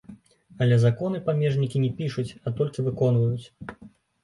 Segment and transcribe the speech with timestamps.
[0.65, 3.45] Але законы памежнікі не пішуць, а толькі выконваюць.